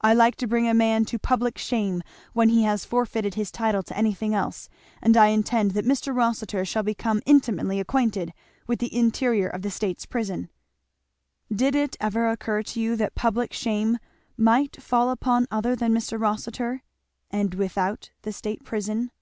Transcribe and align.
I 0.00 0.14
like 0.14 0.34
to 0.38 0.48
bring 0.48 0.66
a 0.66 0.74
man 0.74 1.04
to 1.04 1.16
public 1.16 1.56
shame 1.56 2.02
when 2.32 2.48
he 2.48 2.64
has 2.64 2.84
forfeited 2.84 3.34
his 3.34 3.52
title 3.52 3.84
to 3.84 3.96
anything 3.96 4.34
else; 4.34 4.68
and 5.00 5.16
I 5.16 5.28
intend 5.28 5.74
that 5.74 5.84
Mr. 5.84 6.12
Rossitur 6.12 6.64
shall 6.64 6.82
become 6.82 7.22
intimately 7.24 7.78
acquainted 7.78 8.32
with 8.66 8.80
the 8.80 8.92
interior 8.92 9.46
of 9.46 9.62
the 9.62 9.70
State's 9.70 10.06
Prison." 10.06 10.48
"Did 11.54 11.76
it 11.76 11.94
ever 12.00 12.28
occur 12.28 12.64
to 12.64 12.80
you 12.80 12.96
that 12.96 13.14
public 13.14 13.52
shame 13.52 13.98
might 14.36 14.82
fall 14.82 15.08
upon 15.08 15.46
other 15.52 15.76
than 15.76 15.94
Mr. 15.94 16.20
Rossitur? 16.20 16.82
and 17.30 17.54
without 17.54 18.10
the 18.22 18.32
State 18.32 18.64
Prison?" 18.64 19.12